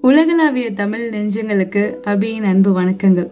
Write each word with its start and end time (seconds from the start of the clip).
உலகளாவிய 0.00 0.72
தமிழ் 0.72 1.08
நெஞ்சங்களுக்கு 1.08 1.82
அபியின் 2.06 2.44
அன்பு 2.44 2.80
வணக்கங்கள். 2.80 3.30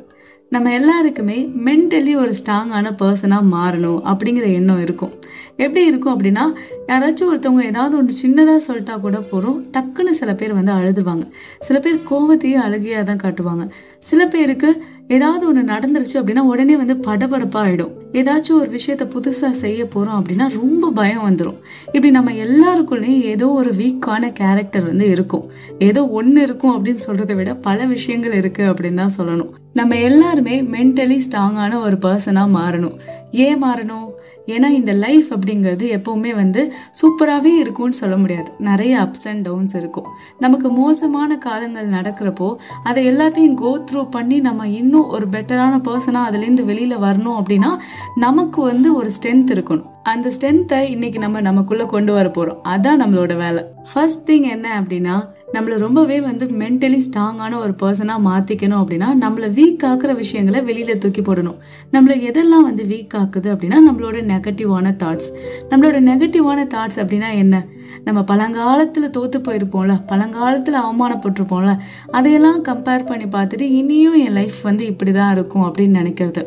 நம்ம 0.49 0.73
எல்லாருக்குமே 0.73 1.53
மென்டலி 1.65 2.15
ஒரு 2.17 2.35
ஸ்ட்ராங்கான 2.41 2.91
பர்சனாக 2.99 3.47
மாறணும் 3.53 4.01
அப்படிங்கிற 4.05 4.43
எண்ணம் 4.53 4.83
இருக்கும். 4.83 5.13
எப்படி 5.57 5.87
இருக்கும் 5.87 6.15
அப்படின்னா 6.17 6.45
யாராச்சும் 6.87 7.31
ஒருத்தவங்க 7.31 7.63
ஏதாவது 7.63 7.97
ஒன்று 7.97 8.15
சின்னதாக 8.23 8.61
சொல்லிட்டா 8.69 9.01
கூட 9.01 9.19
போகிறோம் 9.21 9.65
டக்குன்னு 9.73 10.13
சில 10.21 10.35
பேர் 10.35 10.55
வந்து 10.55 10.73
அழுதுவாங்க. 10.73 11.25
சில 11.59 11.79
பேர் 11.79 12.01
கோவத்தையே 12.11 12.59
அழுகையாக 12.67 13.05
தான் 13.11 13.23
காட்டுவாங்க. 13.25 13.65
சில 13.99 14.27
பேருக்கு 14.27 14.83
ஏதாவது 15.09 15.47
ஒன்று 15.47 15.63
நடந்துருச்சு 15.63 16.17
அப்படின்னா 16.21 16.39
உடனே 16.39 16.77
வந்து 16.77 16.95
படபடப்பாக 16.95 17.65
ஆகிடும் 17.67 17.93
ஏதாச்சும் 18.13 18.59
ஒரு 18.61 18.71
விஷயத்த 18.71 19.05
புதுசாக 19.15 19.51
செய்ய 19.51 19.87
போகிறோம் 19.87 20.19
அப்படின்னா 20.21 20.47
ரொம்ப 20.61 20.91
பயம் 20.91 21.25
வந்துடும் 21.29 21.59
இப்படி 21.87 22.11
நம்ம 22.11 22.33
எல்லாருக்குள்ளேயும் 22.47 23.23
ஏதோ 23.33 23.49
ஒரு 23.49 23.71
வீக்கான 23.71 24.33
கேரக்டர் 24.33 24.87
வந்து 24.87 25.11
இருக்கும். 25.11 25.45
ஏதோ 25.79 26.09
ஒன்று 26.09 26.43
இருக்கும் 26.43 26.75
அப்படின்னு 26.77 27.05
சொல்கிறத 27.07 27.35
விட 27.35 27.55
பல 27.55 27.85
விஷயங்கள் 27.85 28.39
இருக்குது 28.41 28.71
அப்படின்னு 28.71 28.95
தான் 28.95 29.17
சொல்லணும். 29.19 29.53
நம்ம 29.73 29.97
எல்லாருமே 29.97 30.63
மென்டலி 30.63 31.21
ஸ்ட்ராங்கான 31.29 31.81
ஒரு 31.83 31.97
பர்சனாக 31.97 32.55
மாறணும். 32.59 32.97
ஏன் 33.31 33.63
மாறணும்? 33.65 34.09
ஏன்னா 34.47 34.69
இந்த 34.71 34.93
லைஃப் 34.93 35.29
அப்படிங்கிறது 35.47 35.87
எப்போவுமே 35.97 36.35
வந்து 36.35 36.73
சூப்பராகவே 37.01 37.57
இருக்கும்னு 37.57 37.95
சொல்ல 37.95 38.17
முடியாது. 38.17 38.53
நிறைய 38.59 38.99
அப்ஸ் 38.99 39.29
அண்ட் 39.29 39.43
டவுன்ஸ் 39.43 39.75
இருக்கும். 39.75 40.07
நமக்கு 40.39 40.71
மோசமான 40.71 41.39
காலங்கள் 41.39 41.91
நடக்கிறப்போ 41.91 42.55
அதை 42.85 43.11
எல்லாத்தையும் 43.11 43.55
கோ 43.55 43.85
த்ரூ 43.91 44.11
பண்ணி 44.11 44.41
நம்ம 44.41 44.69
இன்னும் 44.69 45.09
ஒரு 45.09 45.27
பெட்டரான 45.27 45.81
பர்சனாக 45.89 46.29
அதுலேருந்து 46.31 46.65
வெளியில் 46.65 46.97
வரணும் 46.97 47.43
அப்படின்னா 47.43 47.77
நமக்கு 48.15 48.63
வந்து 48.63 48.95
ஒரு 48.95 49.11
ஸ்ட்ரென்த் 49.19 49.53
இருக்கணும். 49.55 49.95
அந்த 50.03 50.29
ஸ்ட்ரென்த்தை 50.29 50.81
இன்னைக்கு 50.91 51.19
நம்ம 51.19 51.41
நமக்குள்ளே 51.41 51.87
கொண்டு 51.87 52.13
வர 52.13 52.29
போகிறோம் 52.29 52.63
அதான் 52.65 53.03
நம்மளோட 53.03 53.37
வேலை. 53.37 53.65
ஃபர்ஸ்ட் 53.95 54.31
திங் 54.31 54.43
என்ன 54.43 54.81
அப்படின்னா 54.81 55.23
நம்மளை 55.57 55.79
ரொம்பவே 55.79 56.21
வந்து 56.21 56.47
மென்டலி 56.47 57.01
ஸ்ட்ராங்கான 57.07 57.59
ஒரு 57.59 57.75
பர்சனாக 57.83 58.25
மாற்றிக்கணும் 58.29 58.81
அப்படின்னா 58.83 59.09
நம்மளை 59.21 59.49
வீக் 59.59 59.85
ஆக்குற 59.91 60.15
விஷயங்களை 60.15 60.61
வெளியில் 60.63 60.99
தூக்கி 60.99 61.21
போடணும். 61.21 61.59
நம்மளை 61.93 62.17
எதெல்லாம் 62.29 62.67
வந்து 62.69 62.85
வீக் 62.85 63.15
ஆக்குது 63.17 63.49
அப்படின்னா 63.55 63.79
நம்மளோட 63.89 64.19
நெகட்டிவான 64.33 64.93
தாட்ஸ் 65.03 65.31
நம்மளோட 65.71 65.99
நெகட்டிவான 66.11 66.67
தாட்ஸ் 66.75 66.99
அப்படின்னா 66.99 67.33
என்ன? 67.35 67.65
நம்ம 68.07 68.21
பழங்காலத்தில் 68.31 69.13
தோற்று 69.15 69.39
போயிருப்போம்ல 69.47 69.95
பழங்காலத்தில் 70.11 70.83
அவமானப்பட்டிருப்போம்ல 70.83 71.73
அதையெல்லாம் 72.17 72.61
கம்பேர் 72.69 73.09
பண்ணி 73.09 73.27
பார்த்துட்டு 73.37 73.67
இனியும் 73.79 74.19
என் 74.25 74.37
லைஃப் 74.41 74.59
வந்து 74.63 74.85
இப்படி 74.93 75.13
தான் 75.13 75.33
இருக்கும் 75.37 75.65
அப்படின்னு 75.69 76.01
நினைக்கிறது. 76.01 76.43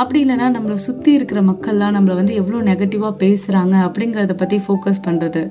அப்படி 0.00 0.18
இல்லைன்னா 0.24 0.46
நம்மளை 0.54 0.76
சுற்றி 0.84 1.10
இருக்கிற 1.16 1.40
மக்கள்லாம் 1.42 1.94
நம்மளை 1.96 2.14
வந்து 2.20 2.34
எவ்வளோ 2.40 2.62
நெகட்டிவாக 2.70 3.14
பேசுகிறாங்க 3.22 3.74
அப்படிங்கிறத 3.86 4.34
பற்றி 4.40 4.56
ஃபோக்கஸ் 4.64 5.02
பண்ணுறது 5.06 5.42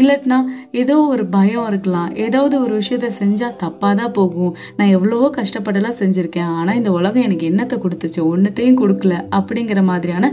இல்லட்னா 0.00 0.38
ஏதோ 0.82 0.96
ஒரு 1.12 1.24
பயம் 1.36 1.68
இருக்கலாம் 1.70 2.10
ஏதாவது 2.26 2.54
ஒரு 2.64 2.74
விஷயத்த 2.80 3.10
செஞ்சால் 3.22 3.56
தப்பாக 3.62 3.94
தான் 4.02 4.14
போகும். 4.18 4.52
நான் 4.76 4.92
எவ்வளவோ 4.96 5.30
கஷ்டப்பட்டெல்லாம் 5.38 5.98
செஞ்சுருக்கேன் 6.02 6.52
ஆனால் 6.58 6.76
இந்த 6.76 6.92
உலகம் 6.98 7.26
எனக்கு 7.28 7.50
என்னத்தை 7.52 7.78
கொடுத்துச்சு 7.86 8.22
ஒன்றுத்தையும் 8.32 8.80
கொடுக்கல 8.82 9.16
அப்படிங்கிற 9.38 9.82
மாதிரியான 9.92 10.32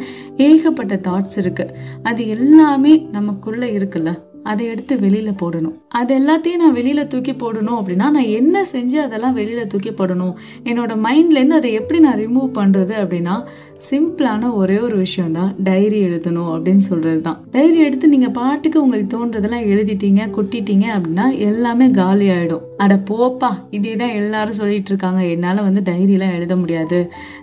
ஏகப்பட்ட 0.49 0.95
தாட்ஸ் 1.09 1.39
இருக்குது 1.45 1.73
அது 2.03 2.21
எல்லாமே 2.37 2.95
நமக்குள்ளே 3.17 3.69
இருக்குல்ல. 3.79 4.11
அதை 4.43 4.65
எடுத்து 4.65 4.95
வெளியில 4.97 5.33
போடணும். 5.41 5.75
அது 5.87 6.15
எல்லாத்தையும் 6.15 6.55
நான் 6.55 6.75
வெளியில 6.75 7.07
தூக்கி 7.07 7.31
போடணும் 7.31 7.79
அப்படின்னா 7.81 7.95
நான் 7.95 8.15
என்ன 8.15 8.65
செஞ்சு 8.71 8.95
அதெல்லாம் 8.95 9.37
வெளியில 9.37 9.65
தூக்கி 9.65 9.91
போடணும்? 9.91 10.33
என்னோட 10.63 10.91
மைண்ட்லேருந்து 11.03 11.57
அதை 11.59 11.73
எப்படி 11.73 11.99
நான் 11.99 12.19
ரிமூவ் 12.19 12.51
பண்றது 12.53 12.93
அப்படின்னா 13.03 13.43
சிம்பிளான 13.89 14.49
ஒரே 14.55 14.75
ஒரு 14.79 14.97
விஷயம் 14.97 15.33
தான் 15.37 15.49
டைரி 15.67 15.97
எழுதணும் 16.07 16.51
அப்படின்னு 16.53 16.83
சொல்றது 16.89 17.21
தான் 17.21 17.39
டைரி 17.51 17.77
எடுத்து 17.77 18.07
நீங்க 18.07 18.29
பாட்டுக்கு 18.37 18.77
உங்களுக்கு 18.83 19.09
தோன்றதெல்லாம் 19.15 19.65
எழுதிட்டீங்க 19.71 20.21
கொட்டிட்டீங்க 20.35 20.85
அப்படின்னா 20.95 21.25
எல்லாமே 21.47 21.87
காலி 21.91 22.27
ஆயிடும். 22.29 22.63
அட 22.77 22.93
போப்பா 23.09 23.49
இதே 23.77 23.93
தான் 23.95 24.15
எல்லாரும் 24.21 24.57
சொல்லிட்டு 24.59 24.91
இருக்காங்க. 24.91 25.21
என்னால் 25.33 25.61
வந்து 25.61 25.81
டைரியெலாம் 25.89 26.35
எழுத 26.37 26.53
முடியாது. 26.55 26.99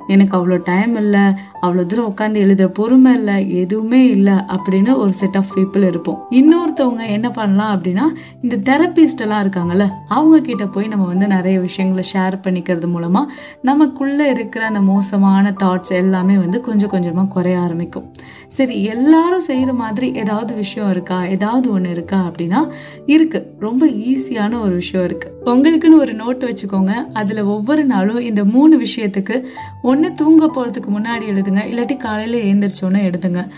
எனக்கு 0.08 0.34
அவ்வளோ 0.38 0.56
டைம் 0.62 0.94
இல்லை. 0.96 1.24
அவ்வளோ 1.62 1.82
தூரம் 1.86 2.08
உட்காந்து 2.12 2.42
எழுத 2.44 2.64
பொறுமை 2.78 3.12
இல்லை. 3.18 3.36
எதுவுமே 3.62 4.00
இல்லை 4.06 4.36
அப்படின்னு 4.54 4.92
ஒரு 5.02 5.12
செட் 5.20 5.36
ஆஃப் 5.36 5.52
பீப்புள் 5.56 5.86
இருப்போம். 5.90 6.18
இன்னொருத்தவங்க 6.40 7.04
என்ன 7.16 7.30
பண்ணலாம் 7.30 7.72
அப்படின்னா 7.76 8.06
இந்த 8.42 8.56
தெரப்பிஸ்டெல்லாம் 8.70 9.44
இருக்காங்கல்ல 9.44 9.86
அவங்க 10.08 10.40
கிட்ட 10.40 10.64
போய் 10.66 10.92
நம்ம 10.94 11.06
வந்து 11.06 11.26
நிறைய 11.26 11.58
விஷயங்களை 11.60 12.04
ஷேர் 12.12 12.36
பண்ணிக்கிறது 12.46 12.88
மூலமா 12.96 13.24
நமக்குள்ள 13.62 14.20
இருக்கிற 14.30 14.64
அந்த 14.66 14.80
மோசமான 14.92 15.54
தாட்ஸ் 15.64 15.94
எல்லாமே 16.02 16.29
வந்து 16.38 16.60
கொஞ்சம் 16.60 16.88
கொஞ்சமாக 16.88 17.28
குறைய 17.28 17.58
ஆரம்பிக்கும். 17.58 18.12
சரி 18.46 18.84
எல்லாரும் 18.84 19.40
செய்கிற 19.40 19.72
மாதிரி 19.72 20.12
ஏதாவது 20.12 20.54
விஷயம் 20.54 20.90
இருக்கா? 20.90 21.24
ஏதாவது 21.24 21.70
ஒன்று 21.70 21.90
இருக்கா 21.90 22.30
அப்படின்னா 22.30 22.68
இருக்கு. 23.06 23.54
ரொம்ப 23.58 23.86
ஈஸியான 23.86 24.60
ஒரு 24.60 24.74
விஷயம் 24.74 25.06
இருக்கு. 25.06 25.32
உங்களுக்குன்னு 25.44 25.98
ஒரு 25.98 26.12
நோட் 26.12 26.50
வச்சுக்கோங்க. 26.50 26.92
அதில் 27.12 27.42
ஒவ்வொரு 27.42 27.84
நாளும் 27.84 28.20
இந்த 28.20 28.44
மூணு 28.44 28.82
விஷயத்துக்கு 28.82 29.44
ஒன்று 29.82 30.14
தூங்க 30.14 30.50
போகிறதுக்கு 30.54 30.90
முன்னாடி 30.90 31.24
எழுதுங்க 31.24 31.60
இல்லாட்டி 31.70 31.96
காலையில் 31.96 32.54
எழுந்திரிச்சோன்னே 32.54 33.12
எழுதுங்க. 33.12 33.48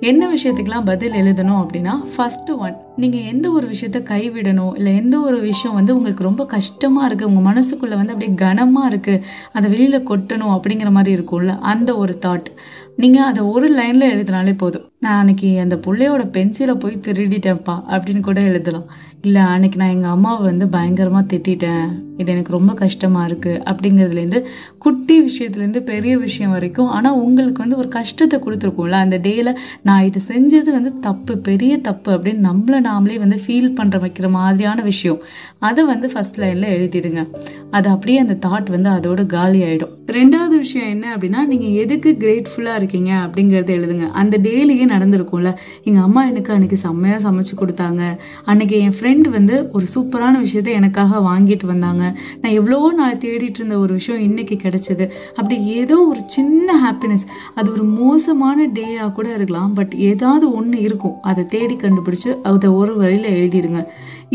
என்ன 0.00 0.34
விஷயத்துக்கெல்லாம் 0.34 0.84
பதில் 0.84 1.12
எழுதணும் 1.12 1.66
அப்படின்னா 1.66 1.92
ஃபஸ்ட்டு 2.16 2.56
ஒன் 2.56 2.76
நீங்கள் 3.00 3.20
எந்த 3.22 3.50
ஒரு 3.50 3.66
விஷயத்த 3.66 3.98
கைவிடணும் 4.10 4.74
இல்லை 4.76 4.96
எந்த 4.96 5.20
ஒரு 5.20 5.40
விஷயம் 5.40 5.74
வந்து 5.74 5.94
உங்களுக்கு 5.96 6.24
ரொம்ப 6.24 6.46
கஷ்டமாக 6.46 7.06
இருக்குது 7.08 7.28
உங்கள் 7.30 7.46
மனசுக்குள்ளே 7.46 7.96
வந்து 7.96 8.12
அப்படியே 8.12 8.34
கனமாக 8.34 8.90
இருக்குது 8.90 9.22
அதை 9.52 9.70
வெளியில் 9.70 10.08
கொட்டணும் 10.10 10.54
அப்படிங்கிற 10.56 10.90
மாதிரி 10.90 11.16
இருக்கும்ல 11.16 11.54
அந்த 11.72 11.96
ஒரு 11.96 12.18
தாட் 12.26 12.50
நீங்கள் 12.96 13.22
அதை 13.22 13.42
ஒரு 13.42 13.68
லைனில் 13.68 14.12
எழுதினாலே 14.14 14.52
போதும். 14.56 14.86
நான் 14.98 15.18
அன்னைக்கு 15.18 15.60
அந்த 15.60 15.76
பிள்ளையோட 15.76 16.22
பென்சிலை 16.34 16.74
போய் 16.74 17.02
திருடிட்டேன்ப்பா 17.06 17.76
அப்படின்னு 17.90 18.20
கூட 18.20 18.40
எழுதலாம். 18.40 18.84
இல்லை 19.20 19.42
அன்னைக்கு 19.42 19.78
நான் 19.78 19.88
எங்கள் 19.88 20.10
அம்மாவை 20.10 20.42
வந்து 20.46 20.68
பயங்கரமாக 20.68 21.24
திட்டேன் 21.30 21.86
இது 22.16 22.32
எனக்கு 22.32 22.52
ரொம்ப 22.52 22.74
கஷ்டமாக 22.74 23.28
இருக்குது 23.28 23.60
அப்படிங்கிறதுலேருந்து 23.70 24.40
குட்டி 24.78 25.16
விஷயத்துலேருந்து 25.22 25.82
பெரிய 25.82 26.18
விஷயம் 26.18 26.50
வரைக்கும் 26.50 26.86
ஆனால் 26.86 27.14
உங்களுக்கு 27.14 27.62
வந்து 27.62 27.76
ஒரு 27.76 27.88
கஷ்டத்தை 27.88 28.38
கொடுத்துருக்கோம்ல 28.38 28.98
அந்த 29.04 29.18
டேயில் 29.18 29.52
நான் 29.82 30.04
இது 30.04 30.20
செஞ்சது 30.28 30.70
வந்து 30.72 30.98
தப்பு 30.98 31.38
பெரிய 31.38 31.80
தப்பு 31.80 32.10
அப்படின்னு 32.16 32.48
நம்மளை 32.48 32.80
நாமளே 32.82 33.18
வந்து 33.18 33.40
ஃபீல் 33.46 33.76
பண்ணுற 33.76 33.98
வைக்கிற 34.04 34.30
மாதிரியான 34.30 34.82
விஷயம். 34.82 35.18
அதை 35.58 35.84
வந்து 35.84 36.10
ஃபஸ்ட் 36.12 36.36
லைனில் 36.36 36.72
எழுதிடுங்க. 36.74 37.28
அது 37.70 37.88
அப்படியே 37.90 38.18
அந்த 38.18 38.48
தாட் 38.48 38.78
வந்து 38.78 38.90
அதோட 38.90 39.26
காலி 39.26 39.62
ஆகிடும் 39.62 39.96
ரெண்டாவது 40.06 40.48
விஷயம் 40.48 40.88
என்ன 40.88 41.16
அப்படின்னா 41.16 41.44
நீங்கள் 41.44 41.74
எதுக்கு 41.82 42.16
கிரேட்ஃபுல்லாக 42.20 42.74
இருக்கீங்க 42.74 43.10
அப்படிங்கிறத 43.24 43.70
எழுதுங்க. 43.76 44.06
அந்த 44.10 44.38
டேலியே 44.38 44.86
நடந்திருக்கும்ல. 44.94 45.54
எங்கள் 45.84 46.02
அம்மா 46.02 46.26
எனக்கு 46.26 46.52
அன்றைக்கி 46.52 46.72
செம்மையாக 46.72 47.30
சமைச்சு 47.30 47.54
கொடுத்தாங்க. 47.60 48.18
அன்றைக்கி 48.46 48.70
என் 48.70 48.96
ஃப்ரெண்ட் 49.00 49.28
வந்து 49.28 49.68
ஒரு 49.72 49.86
சூப்பரான 49.94 50.34
விஷயத்த 50.46 50.64
எனக்காக 50.64 51.18
வாங்கிட்டு 51.18 51.66
வந்தாங்க. 51.66 52.14
நான் 52.40 52.52
எவ்வளோ 52.52 52.92
நாள் 52.92 53.16
தேடிட்டு 53.16 53.60
இருந்த 53.62 53.78
ஒரு 53.78 53.92
விஷயம் 53.92 54.22
இன்றைக்கி 54.30 54.58
கிடச்சிது. 54.64 55.08
அப்படி 55.28 55.66
ஏதோ 55.66 55.98
ஒரு 56.00 56.20
சின்ன 56.26 56.68
ஹாப்பினஸ் 56.84 57.26
அது 57.54 57.72
ஒரு 57.72 57.84
மோசமான 57.84 58.66
டேயாக 58.66 59.12
கூட 59.12 59.34
இருக்கலாம். 59.34 59.72
பட் 59.72 59.94
ஏதாவது 59.94 60.52
ஒன்று 60.52 60.80
இருக்கும். 60.80 61.20
அதை 61.22 61.44
தேடி 61.44 61.76
கண்டுபிடிச்சி 61.76 62.40
அதை 62.42 62.70
ஒரு 62.70 62.96
வழியில் 62.96 63.32
எழுதிடுங்க. 63.32 63.86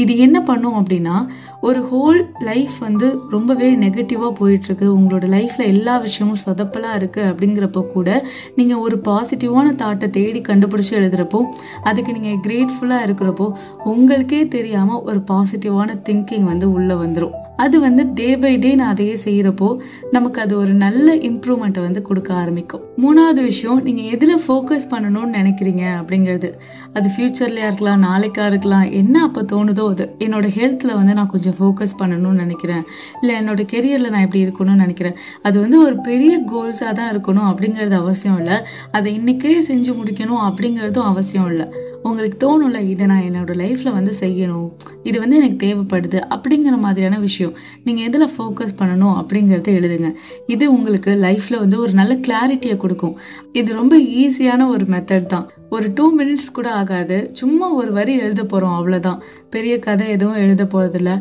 இது 0.03 0.13
என்ன 0.18 0.38
பண்ணும் 0.41 0.78
அப்படின்னா 0.80 1.16
ஒரு 1.62 1.80
ஹோல் 1.91 2.19
லைஃப் 2.40 2.75
வந்து 2.80 3.08
ரொம்பவே 3.30 3.69
நெகட்டிவாக 3.75 4.31
போயிட்டுருக்கு. 4.40 4.88
உங்களோட 4.97 5.25
லைஃப்பில் 5.35 5.72
எல்லா 5.74 5.96
விஷயமும் 5.97 6.44
சொதப்பலாக 6.46 7.00
இருக்குது 7.00 7.30
அப்படிங்கிறப்போ 7.31 7.84
கூட 7.91 8.09
நீங்கள் 8.56 8.78
ஒரு 8.78 9.00
பாசிட்டிவான 9.07 9.74
தாட்டை 9.84 10.09
தேடி 10.09 10.41
கண்டுபிடிச்சி 10.41 10.96
எழுதுகிறப்போ 11.00 11.41
அதுக்கு 11.84 12.18
நீங்கள் 12.19 12.41
கிரேட்ஃபுல்லாக 12.47 13.07
இருக்கிறப்போ 13.09 13.50
உங்களுக்கே 13.86 14.41
தெரியாமல் 14.47 15.03
ஒரு 15.03 15.22
பாசிட்டிவான 15.28 16.00
திங்கிங் 16.09 16.50
வந்து 16.53 16.69
உள்ளே 16.72 16.97
வந்துடும் 17.03 17.38
அது 17.57 17.79
வந்து 17.79 18.03
டே 18.13 18.38
பை 18.38 18.57
டே 18.57 18.75
நான் 18.75 18.94
அதையே 18.94 19.16
செய்கிறப்போ 19.23 19.69
நமக்கு 20.12 20.41
அது 20.41 20.57
ஒரு 20.57 20.73
நல்ல 20.73 21.16
இம்ப்ரூவ்மெண்ட்டை 21.16 21.81
வந்து 21.81 22.01
கொடுக்க 22.01 22.34
ஆரம்பிக்கும். 22.34 22.84
மூணாவது 23.03 23.41
விஷயம் 23.41 23.79
நீங்கள் 23.84 24.09
எதில் 24.16 24.35
ஃபோக்கஸ் 24.47 24.88
பண்ணணும்னு 24.91 25.38
நினைக்கிறீங்க 25.40 25.84
அப்படிங்கிறது. 26.00 26.50
அது 26.94 27.09
ஃப்யூச்சர்லையாக 27.16 27.69
இருக்கலாம் 27.69 28.03
நாளைக்காக 28.03 28.45
இருக்கலாம் 28.45 28.91
என்ன 28.91 29.23
அப்போ 29.23 29.41
தோணுதோ 29.41 29.85
அது. 29.90 30.16
என்னோட 30.19 30.47
ஹெல்த்தில் 30.57 30.94
வந்து 30.94 31.13
நான் 31.13 31.28
கொஞ்சம் 31.28 31.57
ஃபோக்கஸ் 31.59 31.97
பண்ணணும்னு 32.00 32.44
நினைக்கிறேன். 32.44 32.84
இல்லை 33.21 33.36
என்னோட 33.42 33.63
கெரியரில் 33.74 34.10
நான் 34.10 34.25
எப்படி 34.27 34.45
இருக்கணும்னு 34.45 34.83
நினைக்கிறேன். 34.86 35.18
அது 35.42 35.60
வந்து 35.60 35.80
ஒரு 35.83 35.98
பெரிய 36.00 36.44
கோல்ஸாக 36.53 36.94
தான் 36.94 37.12
இருக்கணும் 37.13 37.50
அப்படிங்கிறது 37.51 37.92
அவசியம் 37.92 38.38
இல்லை. 38.38 38.57
அதை 38.92 39.19
இன்றைக்கே 39.19 39.53
செஞ்சு 39.68 39.94
முடிக்கணும் 40.00 40.44
அப்படிங்கிறதும் 40.48 41.10
அவசியம் 41.13 41.48
இல்லை. 41.48 41.68
உங்களுக்கு 42.09 42.38
தோணும்ல 42.44 42.80
இதை 42.94 43.06
நான் 43.12 43.25
என்னோட 43.30 43.51
லைஃப்பில் 43.62 43.95
வந்து 43.98 44.13
செய்யணும் 44.19 44.68
இது 45.09 45.18
வந்து 45.24 45.38
எனக்கு 45.39 45.59
தேவைப்படுது 45.65 46.19
அப்படிங்கிற 46.36 46.75
மாதிரியான 46.86 47.19
விஷயம். 47.27 47.54
நீங்கள் 47.86 48.07
எதில் 48.09 48.33
ஃபோக்கஸ் 48.36 48.77
பண்ணணும் 48.80 49.15
அப்படிங்கிறத 49.19 49.71
எழுதுங்க. 49.80 50.09
இது 50.56 50.65
உங்களுக்கு 50.75 51.12
லைஃப்பில் 51.25 51.62
வந்து 51.63 51.80
ஒரு 51.83 51.94
நல்ல 52.00 52.15
கிளாரிட்டியை 52.27 52.77
கொடுக்கும். 52.77 53.15
இது 53.59 53.69
ரொம்ப 53.81 53.95
ஈஸியான 54.24 54.68
ஒரு 54.74 54.86
மெத்தட் 54.95 55.31
தான். 55.33 55.48
ஒரு 55.75 55.88
டூ 55.95 56.06
மினிட்ஸ் 56.19 56.54
கூட 56.57 56.68
ஆகாது. 56.81 57.18
சும்மா 57.42 57.68
ஒரு 57.80 57.92
வரி 57.98 58.13
எழுத 58.25 58.44
போகிறோம் 58.44 58.75
அவ்வளோதான் 58.77 59.21
பெரிய 59.56 59.74
கதை 59.88 60.07
எதுவும் 60.15 60.42
எழுத 60.44 60.63
போகிறதில்ல 60.74 61.12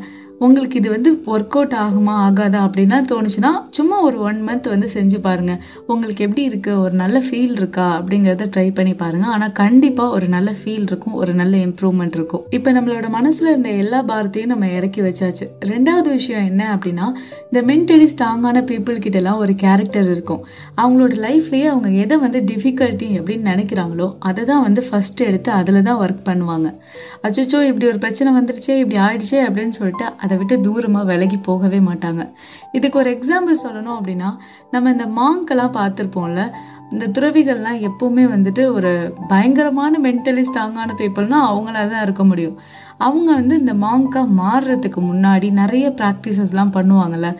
உங்களுக்கு 0.40 0.78
இது 0.78 0.90
வந்து 0.90 1.10
ஒர்க் 1.26 1.54
அவுட் 1.56 1.74
ஆகுமா 1.82 2.14
ஆகாதா 2.24 2.58
அப்படின்னா 2.66 2.96
தோணுச்சுன்னா 3.10 3.50
சும்மா 3.70 4.00
ஒரு 4.00 4.20
ஒன் 4.20 4.48
மந்த் 4.48 4.68
வந்து 4.68 4.88
செஞ்சு 4.94 5.18
பாருங்க. 5.18 5.58
உங்களுக்கு 5.86 6.24
எப்படி 6.24 6.48
இருக்குது 6.48 6.78
ஒரு 6.78 6.94
நல்ல 6.94 7.22
ஃபீல் 7.26 7.54
இருக்கா? 7.60 8.00
அப்படிங்கிறத 8.00 8.48
ட்ரை 8.56 8.74
பண்ணி 8.74 8.94
பாருங்கள் 8.94 9.30
ஆனால் 9.30 9.52
கண்டிப்பாக 9.52 10.10
ஒரு 10.10 10.28
நல்ல 10.28 10.50
ஃபீல் 10.50 10.86
இருக்கும் 10.90 11.12
ஒரு 11.12 11.34
நல்ல 11.34 11.56
இம்ப்ரூவ்மெண்ட் 11.56 12.16
இருக்கும். 12.18 12.42
இப்போ 12.50 12.72
நம்மளோட 12.72 13.08
மனசில் 13.08 13.48
இருந்த 13.48 13.68
எல்லா 13.68 14.02
பாரத்தையும் 14.10 14.46
நம்ம 14.46 14.68
இறக்கி 14.68 15.00
வச்சாச்சு. 15.00 15.46
ரெண்டாவது 15.64 16.08
விஷயம் 16.08 16.44
என்ன 16.44 16.76
அப்படின்னா 16.76 17.06
இந்த 17.50 17.62
மென்டலி 17.72 18.08
ஸ்ட்ராங்கான 18.14 18.64
பீப்புள் 18.72 18.98
கிட்ட 18.98 19.34
ஒரு 19.36 19.54
கேரக்டர் 19.54 20.10
இருக்கும். 20.10 20.44
அவங்களோட 20.76 21.14
லைஃப்லேயே 21.26 21.64
அவங்க 21.64 21.88
எதை 21.88 22.18
வந்து 22.18 22.40
டிஃபிகல்ட்டி 22.40 23.10
அப்படின்னு 23.18 23.50
நினைக்கிறாங்களோ 23.52 24.16
அதை 24.18 24.44
தான் 24.44 24.62
வந்து 24.62 24.82
ஃபஸ்ட்டு 24.90 25.18
எடுத்து 25.18 25.50
அதில் 25.50 25.82
தான் 25.82 26.00
ஒர்க் 26.04 26.22
பண்ணுவாங்க. 26.28 26.68
அச்சோ 27.22 27.60
இப்படி 27.70 27.86
ஒரு 27.86 27.98
பிரச்சனை 27.98 28.32
வந்துருச்சே 28.40 28.76
இப்படி 28.78 29.00
ஆயிடுச்சே 29.06 29.40
அப்படின்னு 29.48 29.68
சொல்லிட்டு 29.68 30.24
அதை 30.26 30.36
விட்டு 30.38 30.56
தூரமாக 30.68 31.10
விலகி 31.10 31.40
போகவே 31.48 31.80
மாட்டாங்க. 31.88 32.22
இதுக்கு 32.78 32.98
ஒரு 33.02 33.10
எக்ஸாம்பிள் 33.16 33.62
சொல்லணும் 33.66 33.98
அப்படின்னா 33.98 34.30
நம்ம 34.74 34.90
இந்த 34.96 35.06
மாங்கெல்லாம் 35.20 35.76
பார்த்துருப்போம்ல 35.80 36.42
இந்த 36.94 37.06
துறவிகள்லாம் 37.14 37.78
எப்போவுமே 37.86 38.24
வந்துட்டு 38.32 38.64
ஒரு 38.78 38.90
பயங்கரமான 39.30 39.98
மென்டலி 40.04 40.42
ஸ்ட்ராங்கான 40.48 40.90
பீப்புள்னா 41.00 41.38
அவங்களா 41.50 41.80
தான் 41.92 42.04
இருக்க 42.06 42.24
முடியும். 42.30 42.58
அவங்க 43.06 43.28
வந்து 43.38 43.54
இந்த 43.62 43.72
மாங்காக 43.84 44.28
மாறுறதுக்கு 44.42 45.00
முன்னாடி 45.08 45.48
நிறைய 45.62 45.86
ப்ராக்டிசஸ்லாம் 46.00 46.76
பண்ணுவாங்கள்ல 46.76 47.30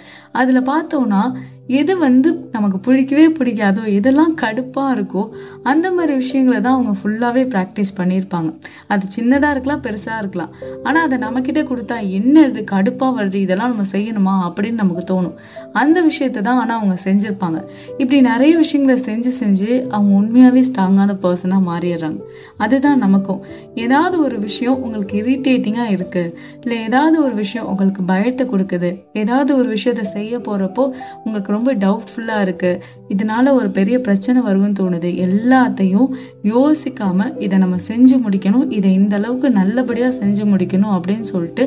அதில் 0.41 0.69
பார்த்தோன்னா 0.73 1.21
எது 1.68 1.92
வந்து 1.96 2.48
நமக்கு 2.52 2.78
பிடிக்கவே 2.78 3.26
பிடிக்காதோ 3.38 3.82
எதெல்லாம் 3.98 4.34
கடுப்பாக 4.42 4.94
இருக்கோ 4.96 5.22
அந்த 5.70 5.86
மாதிரி 5.90 6.12
விஷயங்களை 6.16 6.60
தான் 6.60 6.76
அவங்க 6.78 6.92
ஃபுல்லாகவே 7.00 7.42
ப்ராக்டிஸ் 7.54 7.92
பண்ணியிருப்பாங்க. 7.98 8.50
அது 8.88 9.06
சின்னதாக 9.16 9.50
இருக்கலாம் 9.54 9.82
பெருசாக 9.86 10.18
இருக்கலாம். 10.22 10.52
ஆனால் 10.84 11.04
அதை 11.06 11.18
நம்மக்கிட்ட 11.18 11.62
கொடுத்தா 11.70 11.96
என்ன 12.10 12.44
இது 12.46 12.64
கடுப்பாக 12.72 13.16
வருது 13.18 13.34
இதெல்லாம் 13.34 13.72
நம்ம 13.72 13.86
செய்யணுமா 13.92 14.34
அப்படின்னு 14.48 14.82
நமக்கு 14.82 15.04
தோணும். 15.12 15.34
அந்த 15.72 16.00
விஷயத்தை 16.00 16.42
தான் 16.42 16.60
ஆனால் 16.62 16.78
அவங்க 16.80 16.96
செஞ்சுருப்பாங்க. 17.04 17.60
இப்படி 17.98 18.20
நிறைய 18.20 18.58
விஷயங்களை 18.58 18.96
செஞ்சு 19.08 19.32
செஞ்சு 19.40 19.70
அவங்க 19.92 20.14
உண்மையாகவே 20.20 20.62
ஸ்ட்ராங்கான 20.70 21.18
பர்சனாக 21.24 21.62
மாறிடுறாங்க. 21.70 22.20
அதுதான் 22.58 22.98
நமக்கும். 22.98 23.42
ஏதாவது 23.74 24.20
ஒரு 24.20 24.38
விஷயம் 24.38 24.78
உங்களுக்கு 24.84 25.16
இரிட்டேட்டிங்காக 25.22 25.94
இருக்குது 25.96 26.32
இல்லை 26.62 26.78
ஏதாவது 26.84 27.22
ஒரு 27.22 27.34
விஷயம் 27.34 27.66
உங்களுக்கு 27.66 28.02
பயத்தை 28.02 28.48
கொடுக்குது 28.52 28.92
ஏதாவது 29.12 29.56
ஒரு 29.56 29.68
விஷயத்தை 29.68 30.04
செய்ய 30.16 30.38
போகிறப்போ 30.38 30.84
உங்களுக்கு 31.24 31.52
ரொம்ப 31.56 31.75
டவுட்ஃபுல்லாக 31.85 32.44
இருக்குது 32.47 32.81
இதனால 33.14 33.53
ஒரு 33.58 33.69
பெரிய 33.76 33.97
பிரச்சனை 34.06 34.38
வரும்னு 34.47 34.76
தோணுது. 34.79 35.11
எல்லாத்தையும் 35.26 36.08
யோசிக்காமல் 36.53 37.35
இதை 37.44 37.56
நம்ம 37.64 37.76
செஞ்சு 37.88 38.17
முடிக்கணும். 38.25 38.67
இதை 38.79 38.91
இந்த 39.00 39.14
அளவுக்கு 39.20 39.49
நல்லபடியாக 39.58 40.12
செஞ்சு 40.20 40.44
முடிக்கணும் 40.53 40.94
அப்படின்னு 40.97 41.26
சொல்லிட்டு 41.32 41.64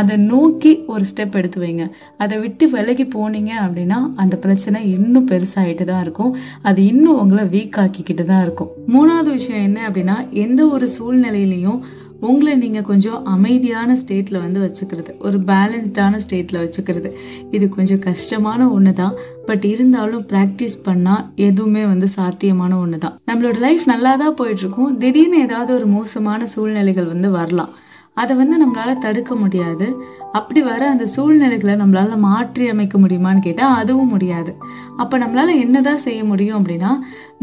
அதை 0.00 0.16
நோக்கி 0.32 0.72
ஒரு 0.94 1.04
ஸ்டெப் 1.10 1.38
எடுத்து 1.40 1.60
வைங்க. 1.64 1.86
அதை 2.22 2.38
விட்டு 2.44 2.66
விலகி 2.74 3.06
போனீங்க 3.16 3.52
அப்படின்னா 3.66 3.98
அந்த 4.24 4.34
பிரச்சனை 4.44 4.80
இன்னும் 4.96 5.28
பெருசாகிட்டு 5.32 5.86
தான் 5.92 6.02
இருக்கும். 6.06 6.32
அது 6.68 6.80
இன்னும் 6.92 7.20
உங்களை 7.22 7.44
வீக் 7.56 7.80
ஆக்கிக்கிட்டு 7.84 8.26
தான் 8.32 8.44
இருக்கும். 8.46 8.72
மூணாவது 8.94 9.30
விஷயம் 9.38 9.66
என்ன 9.68 9.80
அப்படின்னா 9.88 10.18
எந்த 10.44 10.60
ஒரு 10.76 10.88
சூழ்நிலையிலையும் 10.98 11.80
உங்களை 12.28 12.54
நீங்கள் 12.54 12.86
கொஞ்சம் 12.90 13.24
அமைதியான 13.24 13.96
ஸ்டேட்டில் 14.02 14.40
வந்து 14.44 14.60
வச்சுக்கிறது. 14.64 15.12
ஒரு 15.18 15.38
பேலன்ஸ்டான 15.50 16.20
ஸ்டேட்டில் 16.24 16.60
வச்சுக்கிறது. 16.64 17.10
இது 17.50 17.68
கொஞ்சம் 17.68 18.02
கஷ்டமான 18.08 18.70
ஒன்று 18.76 18.92
தான் 18.92 19.14
பட் 19.46 19.64
இருந்தாலும் 19.64 20.24
ப்ராக்டிஸ் 20.32 20.78
பண்ணால் 20.88 21.26
எதுவுமே 21.48 21.84
வந்து 21.86 22.08
சாத்தியமான 22.16 22.78
ஒன்று 22.78 22.98
தான் 22.98 23.16
நம்மளோட 23.30 23.58
லைஃப் 23.58 23.84
நல்லா 23.84 24.16
தான் 24.16 24.38
போயிட்டுருக்கும். 24.40 24.96
திடீர்னு 25.04 25.38
ஏதாவது 25.38 25.72
ஒரு 25.74 25.86
மோசமான 25.86 26.46
சூழ்நிலைகள் 26.46 27.12
வந்து 27.14 27.30
வரலாம். 27.30 27.72
அதை 28.14 28.36
வந்து 28.36 28.56
நம்மளால் 28.62 28.98
தடுக்க 28.98 29.34
முடியாது. 29.34 29.86
அப்படி 30.32 30.60
வர 30.62 30.82
அந்த 30.88 31.06
சூழ்நிலைகளை 31.06 31.74
நம்மளால் 31.74 32.16
மாற்றி 32.16 32.68
அமைக்க 32.68 32.98
முடியுமான்னு 32.98 33.38
கேட்டால் 33.38 33.76
அதுவும் 33.82 34.08
முடியாது. 34.08 34.52
அப்போ 34.96 35.18
நம்மளால் 35.18 35.60
என்ன 35.60 35.80
தான் 35.80 36.02
செய்ய 36.06 36.24
முடியும் 36.24 36.58
அப்படின்னா 36.58 36.90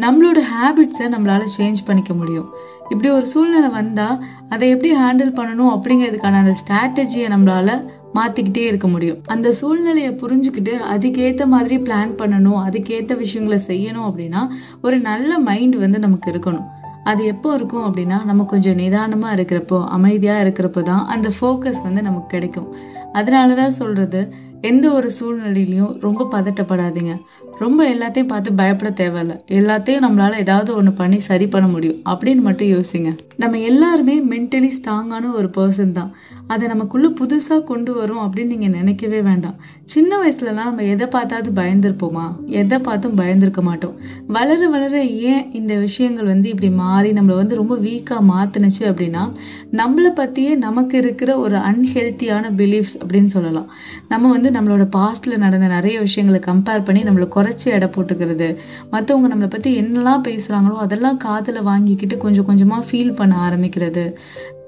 நம்மளோட 0.04 0.40
ஹேபிட்ஸை 0.54 1.08
நம்மளால் 1.16 1.54
சேஞ்ச் 1.58 1.82
பண்ணிக்க 1.86 2.14
முடியும். 2.14 2.50
இப்படி 2.90 3.10
ஒரு 3.10 3.28
சூழ்நிலை 3.28 3.70
வந்தால் 3.70 4.18
அதை 4.50 4.70
எப்படி 4.70 4.92
ஹேண்டில் 5.02 5.38
பண்ணணும் 5.40 5.74
அப்படிங்கிறதுக்கான 5.76 6.40
அந்த 6.44 6.56
ஸ்ட்ராட்டஜியை 6.62 7.28
நம்மளால் 7.34 7.76
மாற்றிக்கிட்டே 8.16 8.64
இருக்க 8.68 8.88
முடியும். 8.88 9.18
அந்த 9.34 9.48
சூழ்நிலையை 9.52 10.12
புரிஞ்சுக்கிட்டு 10.22 10.74
அதுக்கேற்ற 10.94 11.46
மாதிரி 11.46 11.78
பிளான் 11.78 12.14
பண்ணணும் 12.22 12.60
அதுக்கேற்ற 12.68 13.16
விஷயங்களை 13.18 13.60
செய்யணும் 13.68 14.08
அப்படின்னா 14.10 14.42
ஒரு 14.82 14.98
நல்ல 15.00 15.40
மைண்ட் 15.50 15.76
வந்து 15.76 16.00
நமக்கு 16.00 16.32
இருக்கணும். 16.32 16.68
அது 17.04 17.26
எப்போ 17.26 17.50
இருக்கும் 17.56 17.86
அப்படின்னா 17.88 18.18
நம்ம 18.26 18.46
கொஞ்சம் 18.54 18.76
நிதானமாக 18.76 19.36
இருக்கிறப்போ 19.38 19.78
அமைதியாக 19.98 20.44
இருக்கிறப்போ 20.46 20.82
தான் 20.84 21.04
அந்த 21.08 21.28
ஃபோக்கஸ் 21.40 21.84
வந்து 21.84 22.02
நமக்கு 22.02 22.28
கிடைக்கும். 22.28 22.70
அதனால 23.14 23.54
தான் 23.54 23.78
சொல்கிறது 23.78 24.22
எந்த 24.62 24.92
ஒரு 24.92 25.12
சூழ்நிலையிலையும் 25.20 26.00
ரொம்ப 26.00 26.28
பதட்டப்படாதீங்க. 26.32 27.22
ரொம்ப 27.60 27.94
எல்லாத்தையும் 27.94 28.28
பார்த்து 28.28 28.54
பயப்பட 28.54 29.08
தேவையில்ல. 29.08 29.40
எல்லாத்தையும் 29.52 30.04
நம்மளால் 30.08 30.38
ஏதாவது 30.38 30.76
ஒன்று 30.76 30.92
பண்ணி 30.92 31.20
சரி 31.20 31.48
பண்ண 31.48 31.68
முடியும். 31.68 32.02
அப்படின்னு 32.06 32.36
மட்டும் 32.36 32.68
யோசிங்க. 32.68 33.18
நம்ம 33.38 33.60
எல்லாருமே 33.60 34.24
மென்டலி 34.24 34.70
ஸ்ட்ராங்கான 34.82 35.34
ஒரு 35.34 35.50
பர்சன் 35.58 35.92
தான். 35.92 36.12
அதை 36.48 36.68
நமக்குள்ளே 36.68 37.10
புதுசாக 37.20 37.64
கொண்டு 37.64 37.94
வரும் 37.94 38.22
அப்படின்னு 38.26 38.54
நீங்கள் 38.54 38.76
நினைக்கவே 38.80 39.20
வேண்டாம். 39.22 39.58
சின்ன 39.86 40.12
வயசுலலாம் 40.22 40.70
நம்ம 40.70 40.84
எதை 40.84 41.08
பார்த்தாவது 41.08 41.50
பயந்துருப்போமா? 41.60 42.26
எதை 42.46 42.80
பார்த்தும் 42.80 43.18
பயந்துருக்க 43.18 43.62
மாட்டோம். 43.62 43.96
வளர 44.28 44.70
வளர 44.70 45.04
ஏன் 45.04 45.44
இந்த 45.52 45.74
விஷயங்கள் 45.76 46.26
வந்து 46.26 46.50
இப்படி 46.50 46.70
மாறி 46.70 47.12
நம்மளை 47.12 47.36
வந்து 47.42 47.56
ரொம்ப 47.56 47.76
வீக்காக 47.78 48.22
மாற்றுனுச்சு 48.32 48.84
அப்படின்னா 48.92 49.24
நம்மளை 49.72 50.12
பற்றியே 50.22 50.56
நமக்கு 50.56 50.98
இருக்கிற 50.98 51.32
ஒரு 51.40 51.58
அன்ஹெல்த்தியான 51.70 52.52
பிலீஃப்ஸ் 52.62 52.98
அப்படின்னு 53.02 53.32
சொல்லலாம். 53.38 53.70
நம்ம 54.08 54.32
வந்து 54.32 54.52
நம்மளோட 54.52 54.86
பாஸ்டில் 54.98 55.42
நடந்த 55.46 55.68
நிறைய 55.68 55.96
விஷயங்களை 56.00 56.42
கம்பேர் 56.50 56.86
பண்ணி 56.90 57.04
நம்மளை 57.04 57.30
குறைச்சி 57.38 57.68
எடை 57.78 57.90
போட்டுக்கிறது 57.98 58.50
மற்றவங்க 58.92 59.30
நம்மளை 59.34 59.52
பற்றி 59.56 59.72
என்னெல்லாம் 59.82 60.26
பேசுகிறாங்களோ 60.28 60.78
அதெல்லாம் 60.86 61.18
காதில் 61.18 61.68
வாங்கிக்கிட்டு 61.72 62.18
கொஞ்சம் 62.18 62.46
கொஞ்சமாக 62.46 62.88
ஃபீல் 62.90 63.18
பண்ண 63.22 63.36
ஆரம்பிக்கிறது. 63.48 64.06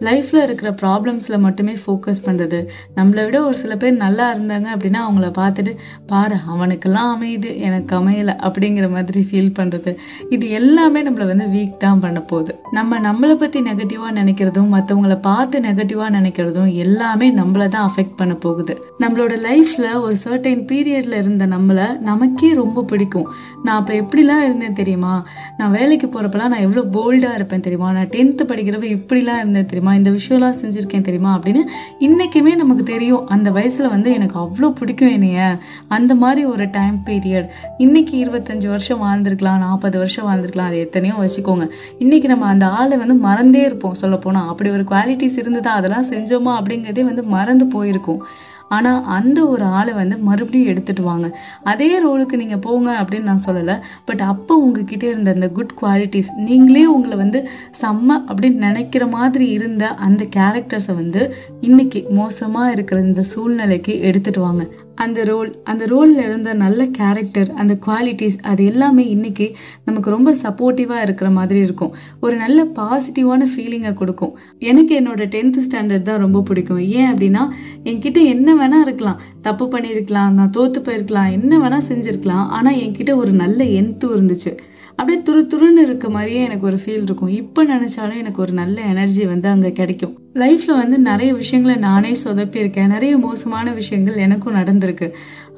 லைஃப்பில் 0.07 0.44
இருக்கிற 0.46 0.69
ப்ராப்ளம்ஸில் 0.81 1.44
மட்டுமே 1.46 1.74
ஃபோக்கஸ் 1.84 2.22
பண்ணுறது 2.25 2.60
நம்மளை 2.98 3.24
விட 3.28 3.38
ஒரு 3.48 3.57
சில 3.63 3.75
பேர் 3.75 3.96
நல்லா 4.06 4.25
இருந்தாங்க 4.36 4.68
அப்படின்னா 4.75 5.01
அவங்கள 5.07 5.30
பார்த்துட்டு 5.40 5.72
பாரு 6.12 6.36
அவனுக்கெல்லாம் 6.54 7.10
அமையுது 7.16 7.51
எனக்கு 7.68 7.94
அமையலை 8.00 8.36
அப்படிங்கிற 8.48 8.88
மாதிரி 8.96 9.22
ஃபீல் 9.30 9.51
பண்ணுறது 9.60 9.94
இது 10.36 10.46
எல்லாமே 10.60 11.01
நம்மளை 11.07 11.28
வந்து 11.31 11.48
வீக் 11.56 11.75
தான் 11.86 12.04
பண்ண 12.06 12.19
போகுது. 12.31 12.54
நம்ம 12.78 13.00
நம்மளை 13.07 13.36
பற்றி 13.44 13.62
நெகட்டிவாக 13.69 14.13
நினைக்கிறதும் 14.19 14.72
மற்றவங்கள 14.75 15.16
பார்த்து 15.30 15.60
நெகட்டிவாக 15.68 16.10
நினைக்கிறதும் 16.18 16.72
எல்லாமே 16.86 17.30
நம்மளை 17.40 17.68
தான் 17.75 17.88
அஃபெக்ட் 17.90 18.18
பண்ண 18.22 18.34
போகுது. 18.46 18.75
நம்மளோட 19.04 19.34
லைஃப்பில் 19.48 19.90
ஒரு 20.06 20.16
சர்டைன் 20.25 20.63
பீரியடில் 20.72 21.18
இருந்த 21.22 21.46
நம்மளை 21.56 21.88
நமக்கே 22.10 22.51
ரொம்ப 22.54 22.84
பிடிக்கும். 22.92 23.28
நான் 23.63 23.78
அப்போ 23.80 23.94
எப்படிலாம் 24.01 24.44
இருந்தேன் 24.48 24.78
தெரியுமா? 24.81 25.13
நான் 25.57 25.75
வேலைக்கு 25.78 26.07
போகிறப்பெல்லாம் 26.07 26.54
நான் 26.54 26.66
எவ்வளோ 26.68 26.84
போல்டாக 26.98 27.38
இருப்பேன் 27.40 27.66
தெரியுமா? 27.68 27.92
நான் 27.98 28.12
டென்த்து 28.16 28.44
படிக்கிறப்ப 28.51 28.90
இப்படிலாம் 28.98 29.42
இருந்தேன் 29.44 29.69
தெரியுமா? 29.72 29.88
இந்த 29.95 30.09
விஷயம்லாம் 30.09 30.53
செஞ்சுருக்கேன் 30.62 31.01
தெரியுமா? 31.01 31.39
அப்படின்னு 31.39 31.59
இன்றைக்குமே 32.00 32.56
நமக்கு 32.56 32.83
தெரியும். 32.83 33.27
அந்த 33.27 33.51
வயசில் 33.51 33.88
வந்து 33.88 34.13
எனக்கு 34.13 34.39
அவ்வளோ 34.39 34.69
பிடிக்கும் 34.69 35.12
என்னைய. 35.12 35.57
அந்த 35.88 36.15
மாதிரி 36.15 36.46
ஒரு 36.46 36.69
டைம் 36.69 37.01
பீரியட் 37.05 37.48
இன்றைக்கி 37.77 38.12
இருபத்தஞ்சி 38.12 38.67
வருஷம் 38.67 39.03
வாழ்ந்துருக்கலாம் 39.03 39.58
நாற்பது 39.58 39.98
வருஷம் 39.98 40.27
வாழ்ந்திருக்கலாம். 40.27 40.58
அது 40.58 40.79
எத்தனையோ 40.79 41.15
வச்சுக்கோங்க. 41.15 41.69
இன்றைக்கி 42.00 42.24
நம்ம 42.24 42.46
அந்த 42.46 42.67
ஆளை 42.67 42.98
வந்து 42.98 43.13
மறந்தே 43.13 43.62
இருப்போம் 43.62 43.93
சொல்லப்போனால் 43.93 44.48
அப்படி 44.48 44.69
ஒரு 44.69 44.84
குவாலிட்டிஸ் 44.84 45.38
இருந்ததா 45.38 45.72
அதெல்லாம் 45.72 46.10
செஞ்சோமா 46.10 46.63
அப்படிங்கிறதே 46.63 47.01
வந்து 47.01 47.24
மறந்து 47.24 47.65
போயிருக்கும். 47.65 48.25
ஆனால் 48.70 49.06
அந்த 49.18 49.40
ஒரு 49.48 49.66
ஆளை 49.80 49.94
வந்து 49.94 50.18
மறுபடியும் 50.18 50.70
எடுத்துட்டு 50.72 51.04
வாங்க. 51.04 51.28
அதே 51.64 51.90
ரோலுக்கு 52.04 52.36
நீங்கள் 52.36 52.60
போங்க 52.60 52.90
அப்படின்னு 53.02 53.30
நான் 53.32 53.46
சொல்லலை. 53.46 53.76
பட் 54.06 54.24
அப்போ 54.32 54.56
உங்ககிட்ட 54.56 55.06
இருந்த 55.06 55.34
அந்த 55.38 55.50
குட் 55.50 55.74
குவாலிட்டிஸ் 55.82 56.32
நீங்களே 56.50 56.86
உங்களை 56.86 57.18
வந்து 57.18 57.42
செம்ம 57.82 58.20
அப்படின்னு 58.30 58.66
நினைக்கிற 58.68 59.08
மாதிரி 59.08 59.48
இருந்த 59.50 59.86
அந்த 60.08 60.24
கேரக்டர்ஸை 60.36 60.96
வந்து 60.96 61.24
இன்னைக்கு 61.62 62.02
மோசமாக 62.10 62.72
இருக்கிற 62.72 63.02
இந்த 63.02 63.24
சூழ்நிலைக்கு 63.24 63.96
எடுத்துகிட்டு 64.12 64.40
வாங்க. 64.40 64.66
அந்த 65.03 65.24
ரோல் 65.29 65.50
அந்த 65.72 65.84
ரோலில் 65.91 66.22
இருந்த 66.27 66.50
நல்ல 66.62 66.86
கேரக்டர் 66.98 67.50
அந்த 67.62 67.74
குவாலிட்டிஸ் 67.86 68.38
அது 68.51 68.63
எல்லாமே 68.72 69.03
இன்றைக்கி 69.15 69.48
நமக்கு 69.88 70.10
ரொம்ப 70.15 70.32
சப்போர்ட்டிவாக 70.44 71.06
இருக்கிற 71.08 71.29
மாதிரி 71.38 71.60
இருக்கும். 71.68 71.94
ஒரு 72.25 72.36
நல்ல 72.44 72.60
பாசிட்டிவான 72.79 73.48
ஃபீலிங்கை 73.51 73.94
கொடுக்கும். 74.01 74.34
எனக்கு 74.70 74.94
என்னோட 75.01 75.25
டென்த்து 75.36 75.65
ஸ்டாண்டர்ட் 75.68 76.08
தான் 76.10 76.24
ரொம்ப 76.25 76.41
பிடிக்கும். 76.50 76.82
ஏன் 77.00 77.10
அப்படின்னா 77.12 77.44
என்கிட்ட 77.91 78.22
என்ன 78.36 78.56
வேணால் 78.62 78.86
இருக்கலாம். 78.88 79.22
தப்பு 79.48 79.68
பண்ணியிருக்கலாம் 79.74 80.34
நான் 80.39 80.56
தோற்று 80.58 80.82
போயிருக்கலாம் 80.82 81.32
என்ன 81.38 81.53
வேணால் 81.63 81.88
செஞ்சுருக்கலாம். 81.91 82.46
ஆனால் 82.58 82.82
என்கிட்ட 82.86 83.15
ஒரு 83.24 83.34
நல்ல 83.44 83.63
என்த்து 83.79 84.08
இருந்துச்சு. 84.15 84.53
அப்படியே 85.00 85.20
துரு 85.27 85.41
துருன்னு 85.51 85.82
இருக்க 85.88 86.08
மாதிரியே 86.10 86.39
எனக்கு 86.44 86.65
ஒரு 86.70 86.77
ஃபீல் 86.84 87.03
இருக்கும். 87.08 87.36
இப்போ 87.41 87.62
நினச்சாலும் 87.65 88.22
எனக்கு 88.22 88.41
ஒரு 88.41 88.53
நல்ல 88.62 88.77
எனர்ஜி 88.94 89.25
வந்து 89.25 89.48
அங்கே 89.48 89.72
கிடைக்கும். 89.72 90.15
லைஃப்பில் 90.41 90.79
வந்து 90.82 90.98
நிறைய 91.10 91.34
விஷயங்களை 91.34 91.75
நானே 91.88 92.12
சொதப்பியிருக்கேன். 92.24 92.91
நிறைய 92.96 93.13
மோசமான 93.18 93.72
விஷயங்கள் 93.72 94.24
எனக்கும் 94.25 94.56
நடந்திருக்கு. 94.56 95.08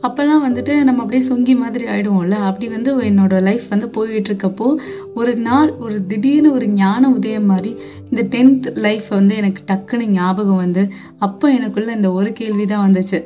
அப்போல்லாம் 0.07 0.43
வந்துட்டு 0.45 0.73
நம்ம 0.87 1.01
அப்படியே 1.03 1.23
சொங்கி 1.29 1.53
மாதிரி 1.63 1.85
ஆயிடுவோம்ல. 1.85 2.37
அப்படி 2.49 2.67
வந்து 2.75 2.91
என்னோட 3.09 3.35
லைஃப் 3.47 3.65
வந்து 3.69 3.89
போயிட்டு 3.89 4.31
இருக்கப்போ 4.31 4.67
ஒரு 5.13 5.33
நாள் 5.47 5.71
ஒரு 5.85 5.97
திடீர்னு 6.11 6.51
ஒரு 6.51 6.67
ஞான 6.81 7.09
உதயம் 7.09 7.49
மாதிரி 7.51 7.71
இந்த 8.11 8.23
டென்த் 8.35 8.67
லைஃப் 8.85 9.07
வந்து 9.09 9.35
எனக்கு 9.41 9.61
டக்குன்னு 9.71 10.07
ஞாபகம் 10.17 10.61
வந்து 10.65 10.83
அப்போ 11.27 11.47
எனக்குள்ள 11.57 11.91
இந்த 11.99 12.11
ஒரு 12.19 12.31
கேள்வி 12.33 12.65
தான் 12.65 12.85
வந்துச்சு. 12.87 13.19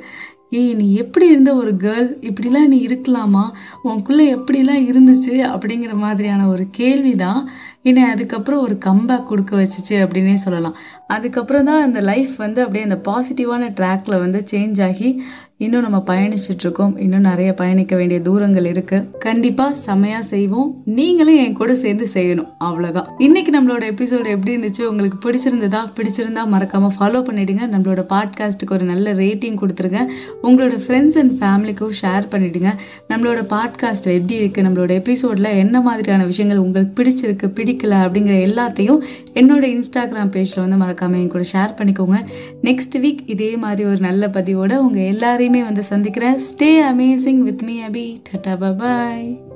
ஏய் 0.49 0.73
நீ 0.73 0.93
எப்படி 0.93 1.27
இருந்த 1.27 1.55
ஒரு 1.55 1.73
கேர்ள் 1.73 2.09
இப்படிலாம் 2.21 2.67
நீ 2.67 2.85
இருக்கலாமா? 2.85 3.51
உனக்குள்ளே 3.83 4.27
எப்படிலாம் 4.35 4.83
இருந்துச்சு? 4.89 5.33
அப்படிங்கிற 5.53 5.93
மாதிரியான 5.93 6.47
ஒரு 6.47 6.67
கேள்வி 6.71 7.15
தான் 7.15 7.49
என்னை 7.81 8.03
அதுக்கப்புறம் 8.03 8.59
ஒரு 8.59 8.77
கம்பேக் 8.85 9.23
கொடுக்க 9.23 9.55
வச்சுச்சு 9.55 9.89
அப்படின்னே 9.89 10.33
சொல்லலாம். 10.33 10.75
அதுக்கப்புறம் 11.07 11.65
தான் 11.65 11.81
அந்த 11.81 12.01
லைஃப் 12.01 12.35
வந்து 12.37 12.61
அப்படியே 12.61 12.83
அந்த 12.83 13.01
பாசிட்டிவான 13.05 13.73
ட்ராக்ல 13.79 14.19
வந்து 14.19 14.43
சேஞ்ச் 14.51 14.83
ஆகி 14.83 15.21
இன்னும் 15.57 15.81
நம்ம 15.81 16.03
பயணிச்சிட்ருக்கோம். 16.07 16.99
இன்னும் 16.99 17.21
நிறைய 17.21 17.53
பயணிக்க 17.53 17.95
வேண்டிய 17.95 18.19
தூரங்கள் 18.19 18.63
இருக்குது 18.63 19.17
கண்டிப்பாக 19.17 19.77
செமையாக 19.85 20.19
செய்வோம். 20.19 20.81
நீங்களும் 20.85 21.35
என் 21.35 21.53
கூட 21.53 21.75
சேர்ந்து 21.75 22.07
செய்யணும். 22.13 22.47
அவ்வளோதான் 22.59 23.05
இன்னைக்கு 23.17 23.51
நம்மளோட 23.59 23.81
எபிசோடு 23.81 24.25
எப்படி 24.25 24.55
இருந்துச்சு? 24.57 24.81
உங்களுக்கு 24.81 25.29
பிடிச்சிருந்ததா? 25.29 25.81
பிடிச்சிருந்தா 25.95 26.47
மறக்காமல் 26.47 26.91
ஃபாலோ 26.99 27.21
பண்ணிவிடுங்க 27.27 27.63
நம்மளோட 27.75 28.05
பாட்காஸ்ட்டுக்கு 28.09 28.69
ஒரு 28.69 28.85
நல்ல 28.85 29.13
ரேட்டிங் 29.13 29.57
கொடுத்துருங்க. 29.61 30.01
உங்களோட 30.43 30.79
ஃப்ரெண்ட்ஸ் 30.87 31.17
அண்ட் 31.17 31.35
ஃபேமிலிக்கும் 31.41 31.93
ஷேர் 32.01 32.27
பண்ணிவிடுங்க 32.31 32.73
நம்மளோட 33.09 33.41
பாட்காஸ்ட் 33.55 34.11
எப்படி 34.17 34.47
இருக்குது 34.47 34.65
நம்மளோட 34.67 34.89
எபிசோடில் 34.89 35.43
என்ன 35.43 35.81
மாதிரியான 35.81 36.25
விஷயங்கள் 36.25 36.57
உங்களுக்கு 36.57 37.03
பிடிச்சிருக்கு 37.03 37.49
பிடிக்கல 37.59 37.95
அப்படிங்கிற 38.05 38.37
எல்லாத்தையும் 38.49 39.01
என்னோட 39.33 39.63
இன்ஸ்டாகிராம் 39.75 40.33
பேஜில் 40.35 40.59
வந்து 40.59 40.77
மறக்காம 40.95 41.19
என் 41.19 41.27
கூட 41.27 41.43
ஷேர் 41.51 41.77
பண்ணிக்கோங்க. 41.77 42.25
நெக்ஸ்ட் 42.61 42.97
வீக் 42.97 43.17
இதே 43.25 43.57
மாதிரி 43.57 43.89
ஒரு 43.89 43.97
நல்ல 43.97 44.27
பதிவோட 44.27 44.75
உங்க 44.75 44.99
எல்லாரையுமே 44.99 45.63
வந்து 45.63 45.83
சந்திக்கிறேன். 45.83 46.39
Stay 46.39 46.81
amazing 46.93 47.37
with 47.37 47.61
me 47.61 47.81
Abhi 47.81 48.21
tata 48.31 48.77
bye 48.77 49.53